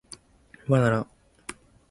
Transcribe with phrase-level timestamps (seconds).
[0.67, 1.07] ばなな